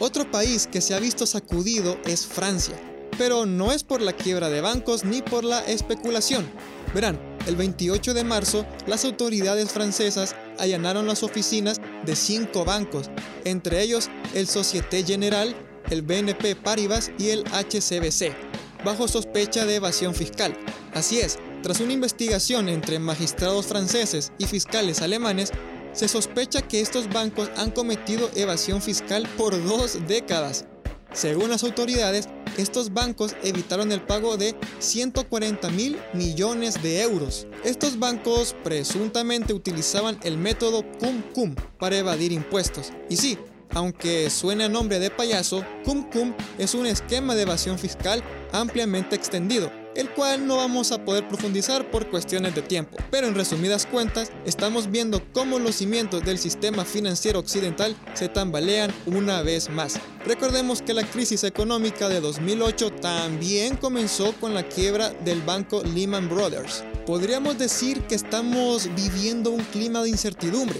Otro 0.00 0.30
país 0.30 0.66
que 0.66 0.80
se 0.80 0.94
ha 0.94 0.98
visto 0.98 1.26
sacudido 1.26 1.98
es 2.04 2.26
Francia, 2.26 2.74
pero 3.16 3.46
no 3.46 3.72
es 3.72 3.84
por 3.84 4.00
la 4.00 4.12
quiebra 4.12 4.48
de 4.48 4.60
bancos 4.60 5.04
ni 5.04 5.22
por 5.22 5.44
la 5.44 5.60
especulación. 5.66 6.48
Verán, 6.94 7.18
el 7.46 7.56
28 7.56 8.14
de 8.14 8.24
marzo 8.24 8.64
las 8.86 9.04
autoridades 9.04 9.70
francesas 9.70 10.34
allanaron 10.58 11.06
las 11.06 11.22
oficinas 11.22 11.80
de 12.04 12.14
cinco 12.14 12.64
bancos, 12.64 13.10
entre 13.44 13.82
ellos 13.82 14.08
el 14.34 14.46
Société 14.46 15.02
Générale, 15.04 15.56
el 15.90 16.02
BNP 16.02 16.56
Paribas 16.56 17.10
y 17.18 17.30
el 17.30 17.44
HCBC, 17.44 18.47
bajo 18.84 19.08
sospecha 19.08 19.66
de 19.66 19.76
evasión 19.76 20.14
fiscal. 20.14 20.56
Así 20.94 21.20
es, 21.20 21.38
tras 21.62 21.80
una 21.80 21.92
investigación 21.92 22.68
entre 22.68 22.98
magistrados 22.98 23.66
franceses 23.66 24.32
y 24.38 24.46
fiscales 24.46 25.02
alemanes, 25.02 25.52
se 25.92 26.08
sospecha 26.08 26.62
que 26.62 26.80
estos 26.80 27.08
bancos 27.08 27.50
han 27.56 27.70
cometido 27.70 28.30
evasión 28.34 28.80
fiscal 28.80 29.28
por 29.36 29.62
dos 29.64 29.98
décadas. 30.06 30.66
Según 31.12 31.50
las 31.50 31.64
autoridades, 31.64 32.28
estos 32.58 32.92
bancos 32.92 33.34
evitaron 33.42 33.92
el 33.92 34.02
pago 34.02 34.36
de 34.36 34.54
140 34.78 35.70
mil 35.70 35.98
millones 36.12 36.82
de 36.82 37.02
euros. 37.02 37.46
Estos 37.64 37.98
bancos 37.98 38.54
presuntamente 38.62 39.54
utilizaban 39.54 40.18
el 40.22 40.36
método 40.36 40.84
Cum 40.98 41.22
Cum 41.32 41.54
para 41.78 41.96
evadir 41.96 42.32
impuestos. 42.32 42.92
Y 43.08 43.16
sí, 43.16 43.38
aunque 43.74 44.30
suene 44.30 44.64
a 44.64 44.68
nombre 44.68 44.98
de 44.98 45.10
payaso, 45.10 45.64
Cum 45.84 46.08
Cum 46.10 46.34
es 46.58 46.74
un 46.74 46.86
esquema 46.86 47.34
de 47.34 47.42
evasión 47.42 47.78
fiscal 47.78 48.22
ampliamente 48.52 49.16
extendido 49.16 49.70
el 49.98 50.08
cual 50.10 50.46
no 50.46 50.58
vamos 50.58 50.92
a 50.92 51.04
poder 51.04 51.26
profundizar 51.26 51.90
por 51.90 52.08
cuestiones 52.08 52.54
de 52.54 52.62
tiempo. 52.62 52.96
Pero 53.10 53.26
en 53.26 53.34
resumidas 53.34 53.84
cuentas, 53.84 54.30
estamos 54.46 54.92
viendo 54.92 55.20
cómo 55.32 55.58
los 55.58 55.74
cimientos 55.74 56.24
del 56.24 56.38
sistema 56.38 56.84
financiero 56.84 57.40
occidental 57.40 57.96
se 58.14 58.28
tambalean 58.28 58.94
una 59.06 59.42
vez 59.42 59.68
más. 59.68 59.98
Recordemos 60.24 60.82
que 60.82 60.94
la 60.94 61.02
crisis 61.02 61.42
económica 61.42 62.08
de 62.08 62.20
2008 62.20 62.92
también 62.92 63.76
comenzó 63.76 64.32
con 64.34 64.54
la 64.54 64.62
quiebra 64.68 65.10
del 65.24 65.42
banco 65.42 65.82
Lehman 65.82 66.28
Brothers. 66.28 66.84
Podríamos 67.04 67.58
decir 67.58 68.02
que 68.02 68.14
estamos 68.14 68.88
viviendo 68.94 69.50
un 69.50 69.64
clima 69.64 70.04
de 70.04 70.10
incertidumbre, 70.10 70.78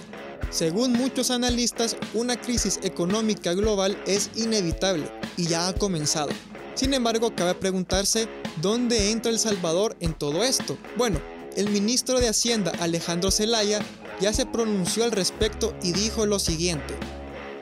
según 0.50 0.92
muchos 0.92 1.30
analistas, 1.30 1.96
una 2.14 2.40
crisis 2.40 2.80
económica 2.82 3.52
global 3.52 4.00
es 4.06 4.30
inevitable 4.34 5.04
y 5.36 5.46
ya 5.46 5.68
ha 5.68 5.74
comenzado. 5.74 6.30
Sin 6.74 6.94
embargo, 6.94 7.34
cabe 7.34 7.54
preguntarse 7.54 8.28
dónde 8.62 9.10
entra 9.10 9.30
El 9.30 9.38
Salvador 9.38 9.96
en 10.00 10.14
todo 10.14 10.42
esto. 10.42 10.78
Bueno, 10.96 11.20
el 11.56 11.68
ministro 11.70 12.20
de 12.20 12.28
Hacienda 12.28 12.72
Alejandro 12.80 13.30
Zelaya 13.30 13.80
ya 14.20 14.32
se 14.32 14.46
pronunció 14.46 15.04
al 15.04 15.12
respecto 15.12 15.74
y 15.82 15.92
dijo 15.92 16.24
lo 16.24 16.38
siguiente. 16.38 16.94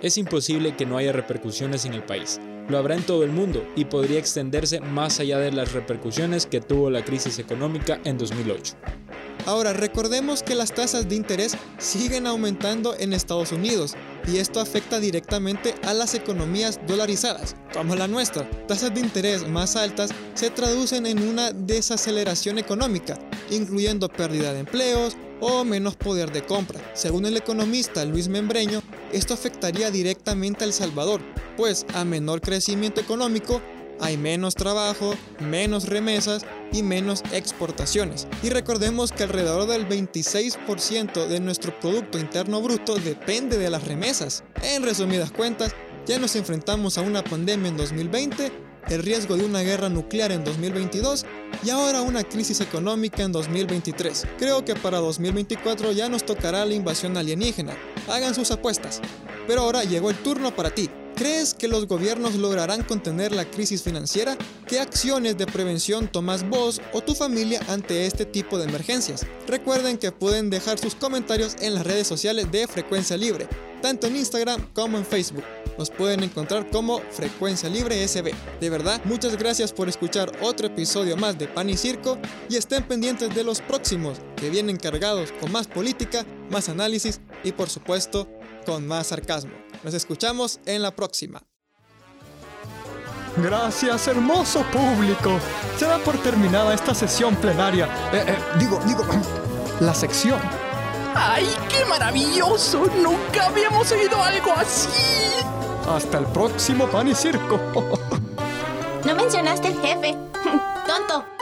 Es 0.02 0.19
imposible 0.19 0.76
que 0.76 0.87
no 0.87 0.99
haya 0.99 1.12
repercusiones 1.12 1.87
en 1.87 1.95
el 1.95 2.05
país. 2.05 2.38
Lo 2.69 2.78
habrá 2.78 2.95
en 2.95 3.05
todo 3.05 3.25
el 3.25 3.31
mundo 3.31 3.66
y 3.75 3.87
podría 3.87 4.19
extenderse 4.19 4.81
más 4.81 5.19
allá 5.19 5.38
de 5.38 5.52
las 5.52 5.73
repercusiones 5.73 6.47
que 6.47 6.61
tuvo 6.61 6.90
la 6.90 7.05
crisis 7.05 7.38
económica 7.38 8.00
en 8.05 8.19
2008. 8.19 8.75
Ahora, 9.47 9.73
recordemos 9.73 10.43
que 10.43 10.57
las 10.57 10.75
tasas 10.75 11.09
de 11.09 11.15
interés 11.15 11.57
siguen 11.79 12.26
aumentando 12.26 12.97
en 12.99 13.12
Estados 13.12 13.53
Unidos 13.53 13.95
y 14.26 14.38
esto 14.38 14.59
afecta 14.59 14.99
directamente 14.99 15.76
a 15.85 15.95
las 15.95 16.15
economías 16.15 16.81
dolarizadas, 16.85 17.55
como 17.73 17.95
la 17.95 18.09
nuestra. 18.09 18.50
Tasas 18.67 18.93
de 18.93 19.00
interés 19.00 19.47
más 19.47 19.76
altas 19.76 20.11
se 20.35 20.50
traducen 20.50 21.07
en 21.07 21.23
una 21.29 21.53
desaceleración 21.53 22.59
económica, 22.59 23.21
incluyendo 23.49 24.09
pérdida 24.09 24.53
de 24.53 24.61
empleos 24.61 25.17
o 25.41 25.65
menos 25.65 25.95
poder 25.95 26.33
de 26.33 26.45
compra. 26.45 26.81
Según 26.95 27.25
el 27.25 27.37
economista 27.37 28.05
Luis 28.05 28.26
Membreño, 28.26 28.83
esto 29.12 29.33
afectaría 29.33 29.93
directamente 29.93 30.65
a 30.65 30.67
El 30.67 30.73
Salvador, 30.73 31.21
pues 31.57 31.87
a 31.95 32.05
menor 32.05 32.41
crecimiento 32.41 33.00
económico, 33.00 33.62
hay 34.00 34.17
menos 34.17 34.55
trabajo, 34.55 35.15
menos 35.41 35.88
remesas 35.88 36.45
y 36.73 36.83
menos 36.83 37.23
exportaciones. 37.33 38.27
Y 38.43 38.51
recordemos 38.51 39.13
que 39.13 39.25
alrededor 39.25 39.67
del 39.67 39.89
26% 39.89 41.27
de 41.27 41.41
nuestro 41.41 41.79
Producto 41.81 42.19
Interno 42.19 42.61
Bruto 42.61 42.97
depende 42.97 43.59
de 43.59 43.71
las 43.71 43.85
remesas. 43.85 44.45
En 44.63 44.83
resumidas 44.83 45.31
cuentas, 45.31 45.75
ya 46.07 46.19
nos 46.19 46.37
enfrentamos 46.37 46.99
a 46.99 47.03
una 47.03 47.25
pandemia 47.25 47.69
en 47.69 47.77
2020, 47.77 48.53
el 48.89 49.03
riesgo 49.03 49.37
de 49.37 49.45
una 49.45 49.63
guerra 49.63 49.89
nuclear 49.89 50.31
en 50.31 50.45
2022 50.45 51.27
y 51.65 51.71
ahora 51.71 52.03
una 52.03 52.23
crisis 52.23 52.61
económica 52.61 53.23
en 53.23 53.33
2023. 53.33 54.27
Creo 54.39 54.65
que 54.65 54.77
para 54.77 54.99
2024 54.99 55.93
ya 55.93 56.09
nos 56.09 56.25
tocará 56.25 56.65
la 56.65 56.75
invasión 56.75 57.17
alienígena. 57.17 57.77
Hagan 58.09 58.35
sus 58.35 58.51
apuestas. 58.51 59.01
Pero 59.47 59.63
ahora 59.63 59.85
llegó 59.85 60.11
el 60.11 60.17
turno 60.17 60.55
para 60.55 60.71
ti. 60.71 60.91
¿Crees 61.17 61.55
que 61.55 61.67
los 61.67 61.87
gobiernos 61.87 62.35
lograrán 62.35 62.83
contener 62.83 63.33
la 63.33 63.47
crisis 63.47 63.83
financiera? 63.83 64.37
¿Qué 64.67 64.81
acciones 64.81 65.39
de 65.39 65.47
prevención 65.47 66.09
tomas 66.09 66.47
vos 66.47 66.83
o 66.93 67.01
tu 67.01 67.15
familia 67.15 67.59
ante 67.69 68.05
este 68.05 68.27
tipo 68.27 68.59
de 68.59 68.65
emergencias? 68.65 69.27
Recuerden 69.49 69.97
que 69.97 70.13
pueden 70.13 70.51
dejar 70.51 70.79
sus 70.79 70.95
comentarios 70.95 71.57
en 71.61 71.75
las 71.75 71.87
redes 71.87 72.07
sociales 72.07 72.53
de 72.53 72.67
Frecuencia 72.67 73.17
Libre, 73.17 73.49
tanto 73.81 74.09
en 74.09 74.17
Instagram 74.17 74.71
como 74.75 74.99
en 74.99 75.07
Facebook. 75.07 75.43
Nos 75.79 75.89
pueden 75.89 76.23
encontrar 76.23 76.71
como 76.71 77.01
Frecuencia 77.11 77.71
Libre 77.71 78.07
SB. 78.07 78.33
De 78.61 78.69
verdad, 78.69 79.01
muchas 79.07 79.39
gracias 79.39 79.73
por 79.73 79.89
escuchar 79.89 80.31
otro 80.43 80.67
episodio 80.67 81.17
más 81.17 81.39
de 81.39 81.49
Pan 81.49 81.71
y 81.71 81.79
Circo 81.79 82.19
y 82.51 82.57
estén 82.57 82.87
pendientes 82.87 83.35
de 83.35 83.43
los 83.43 83.63
próximos 83.63 84.19
que 84.37 84.51
vienen 84.51 84.77
cargados 84.77 85.33
con 85.41 85.51
más 85.51 85.67
política, 85.67 86.27
más 86.51 86.69
análisis 86.69 87.21
y 87.43 87.53
por 87.53 87.71
supuesto 87.71 88.29
con 88.67 88.87
más 88.87 89.07
sarcasmo. 89.07 89.66
Nos 89.83 89.95
escuchamos 89.95 90.61
en 90.66 90.83
la 90.83 90.95
próxima. 90.95 91.42
Gracias, 93.37 94.09
hermoso 94.09 94.62
público. 94.73 95.38
Se 95.78 95.85
da 95.85 95.99
por 95.99 96.16
terminada 96.23 96.73
esta 96.75 96.95
sesión 96.95 97.37
plenaria. 97.37 97.87
Eh, 98.12 98.25
eh, 98.28 98.38
digo, 98.59 98.80
digo, 98.87 99.04
la 99.80 99.95
sección. 99.95 100.40
¡Ay, 101.14 101.47
qué 101.68 101.85
maravilloso! 101.85 102.87
Nunca 103.02 103.47
habíamos 103.47 103.90
oído 103.92 104.23
algo 104.23 104.52
así. 104.56 104.88
Hasta 105.88 106.18
el 106.18 106.26
próximo 106.26 106.87
pan 106.87 107.09
y 107.09 107.14
circo. 107.14 107.61
No 109.04 109.14
mencionaste 109.14 109.68
el 109.68 109.80
jefe. 109.80 110.16
Tonto. 110.87 111.36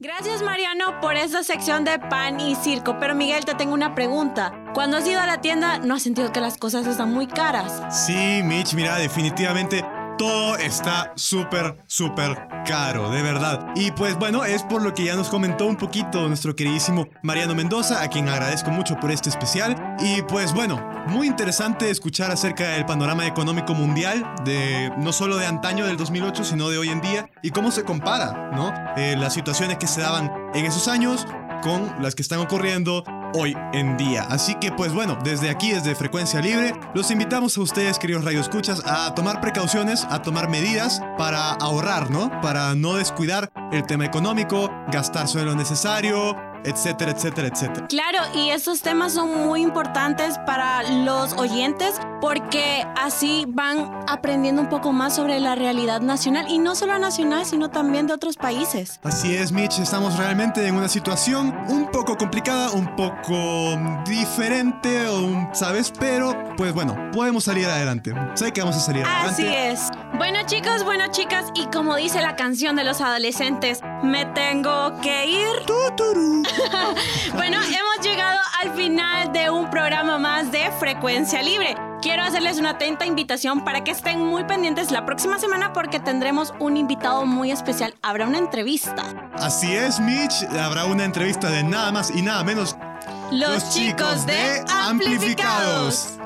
Gracias 0.00 0.42
Mariano 0.42 1.00
por 1.00 1.16
esa 1.16 1.42
sección 1.42 1.84
de 1.84 1.98
pan 1.98 2.38
y 2.38 2.54
circo. 2.54 2.98
Pero 3.00 3.16
Miguel, 3.16 3.44
te 3.44 3.54
tengo 3.54 3.74
una 3.74 3.96
pregunta. 3.96 4.52
Cuando 4.72 4.96
has 4.98 5.08
ido 5.08 5.20
a 5.20 5.26
la 5.26 5.40
tienda, 5.40 5.78
¿no 5.78 5.96
has 5.96 6.02
sentido 6.04 6.30
que 6.30 6.40
las 6.40 6.56
cosas 6.56 6.86
están 6.86 7.12
muy 7.12 7.26
caras? 7.26 7.82
Sí, 8.06 8.40
Mitch, 8.44 8.74
mira, 8.74 8.96
definitivamente 8.96 9.84
todo 10.18 10.56
está 10.56 11.12
súper, 11.14 11.82
súper 11.86 12.36
caro, 12.66 13.10
de 13.10 13.22
verdad. 13.22 13.68
Y 13.74 13.92
pues 13.92 14.18
bueno, 14.18 14.44
es 14.44 14.62
por 14.64 14.82
lo 14.82 14.92
que 14.92 15.04
ya 15.04 15.16
nos 15.16 15.28
comentó 15.28 15.66
un 15.66 15.76
poquito 15.76 16.28
nuestro 16.28 16.54
queridísimo 16.54 17.08
Mariano 17.22 17.54
Mendoza, 17.54 18.02
a 18.02 18.08
quien 18.08 18.28
agradezco 18.28 18.70
mucho 18.70 18.98
por 19.00 19.10
este 19.10 19.30
especial. 19.30 19.96
Y 20.00 20.22
pues 20.22 20.52
bueno, 20.52 20.84
muy 21.06 21.26
interesante 21.26 21.88
escuchar 21.88 22.30
acerca 22.30 22.68
del 22.70 22.84
panorama 22.84 23.26
económico 23.26 23.72
mundial, 23.74 24.24
de 24.44 24.92
no 24.98 25.12
solo 25.12 25.36
de 25.36 25.46
antaño 25.46 25.86
del 25.86 25.96
2008, 25.96 26.44
sino 26.44 26.68
de 26.68 26.78
hoy 26.78 26.90
en 26.90 27.00
día, 27.00 27.30
y 27.42 27.50
cómo 27.50 27.70
se 27.70 27.84
compara, 27.84 28.50
¿no? 28.52 28.74
Eh, 28.96 29.16
las 29.16 29.32
situaciones 29.32 29.78
que 29.78 29.86
se 29.86 30.00
daban 30.00 30.30
en 30.52 30.66
esos 30.66 30.88
años 30.88 31.26
con 31.62 32.02
las 32.02 32.14
que 32.14 32.22
están 32.22 32.40
ocurriendo 32.40 33.04
hoy 33.34 33.56
en 33.72 33.96
día. 33.96 34.26
Así 34.28 34.54
que 34.56 34.72
pues 34.72 34.92
bueno, 34.92 35.18
desde 35.24 35.50
aquí, 35.50 35.72
desde 35.72 35.94
Frecuencia 35.94 36.40
Libre, 36.40 36.74
los 36.94 37.10
invitamos 37.10 37.56
a 37.56 37.60
ustedes, 37.60 37.98
queridos 37.98 38.24
radioescuchas, 38.24 38.82
a 38.86 39.14
tomar 39.14 39.40
precauciones, 39.40 40.06
a 40.10 40.22
tomar 40.22 40.48
medidas 40.48 41.02
para 41.16 41.52
ahorrar, 41.52 42.10
¿no? 42.10 42.30
Para 42.40 42.74
no 42.74 42.94
descuidar 42.94 43.50
el 43.72 43.84
tema 43.84 44.04
económico, 44.04 44.70
gastar 44.90 45.28
solo 45.28 45.46
lo 45.46 45.54
necesario, 45.54 46.36
etcétera, 46.64 47.12
etcétera, 47.12 47.48
etcétera. 47.48 47.86
Claro, 47.88 48.18
y 48.34 48.50
estos 48.50 48.82
temas 48.82 49.12
son 49.12 49.46
muy 49.46 49.62
importantes 49.62 50.38
para 50.46 50.82
los 50.82 51.32
oyentes 51.34 51.94
porque 52.20 52.84
así 52.96 53.44
van 53.48 53.90
aprendiendo 54.08 54.62
un 54.62 54.68
poco 54.68 54.92
más 54.92 55.14
sobre 55.14 55.38
la 55.40 55.54
realidad 55.54 56.00
nacional 56.00 56.46
y 56.48 56.58
no 56.58 56.74
solo 56.74 56.98
nacional, 56.98 57.46
sino 57.46 57.70
también 57.70 58.06
de 58.06 58.14
otros 58.14 58.36
países. 58.36 58.98
Así 59.02 59.34
es, 59.34 59.52
Mitch, 59.52 59.78
estamos 59.78 60.16
realmente 60.16 60.66
en 60.66 60.74
una 60.74 60.88
situación 60.88 61.56
un 61.68 61.90
poco 61.90 62.16
complicada, 62.16 62.72
un 62.72 62.96
poco 62.96 63.78
diferente, 64.04 65.06
¿sabes? 65.52 65.92
Pero, 65.98 66.34
pues 66.56 66.72
bueno, 66.72 66.96
podemos 67.12 67.44
salir 67.44 67.66
adelante. 67.66 68.12
Sé 68.34 68.52
que 68.52 68.60
vamos 68.60 68.76
a 68.76 68.80
salir 68.80 69.04
adelante. 69.04 69.42
Así 69.42 69.46
es. 69.46 69.88
Bueno, 70.16 70.40
chicos, 70.46 70.84
bueno, 70.84 71.04
chicas, 71.10 71.46
y 71.54 71.66
como 71.66 71.96
dice 71.96 72.20
la 72.20 72.34
canción 72.36 72.76
de 72.76 72.84
los 72.84 73.00
adolescentes, 73.00 73.80
me 74.02 74.26
tengo 74.26 75.00
que 75.00 75.26
ir. 75.26 75.48
bueno, 77.34 77.58
hemos 77.62 78.06
llegado 78.06 78.38
al 78.60 78.74
final 78.74 79.32
de 79.32 79.50
un 79.50 79.70
programa 79.70 80.18
más 80.18 80.50
de 80.50 80.70
Frecuencia 80.78 81.42
Libre. 81.42 81.76
Quiero 82.00 82.22
hacerles 82.22 82.58
una 82.58 82.70
atenta 82.70 83.06
invitación 83.06 83.64
para 83.64 83.82
que 83.82 83.90
estén 83.90 84.24
muy 84.24 84.44
pendientes 84.44 84.90
la 84.90 85.04
próxima 85.04 85.38
semana 85.38 85.72
porque 85.72 85.98
tendremos 85.98 86.54
un 86.60 86.76
invitado 86.76 87.26
muy 87.26 87.50
especial. 87.50 87.94
Habrá 88.02 88.26
una 88.26 88.38
entrevista. 88.38 89.02
Así 89.34 89.74
es, 89.74 89.98
Mitch. 89.98 90.44
Habrá 90.60 90.84
una 90.84 91.04
entrevista 91.04 91.50
de 91.50 91.64
nada 91.64 91.90
más 91.90 92.12
y 92.14 92.22
nada 92.22 92.44
menos. 92.44 92.76
Los, 93.32 93.74
chicos, 93.74 94.26
de 94.26 94.64
Amplificados. 94.68 96.18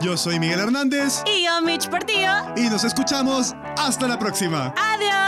Yo 0.00 0.16
soy 0.16 0.38
Miguel 0.38 0.60
Hernández. 0.60 1.22
Y 1.26 1.44
yo, 1.44 1.60
Mitch 1.62 1.88
Portillo. 1.88 2.32
Y 2.56 2.62
nos 2.70 2.84
escuchamos. 2.84 3.54
Hasta 3.76 4.08
la 4.08 4.18
próxima. 4.18 4.72
Adiós. 4.76 5.27